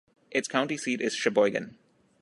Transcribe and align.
Its 0.31 0.47
county 0.47 0.77
seat 0.77 0.99
is 0.99 1.13
Sheboygan. 1.13 1.77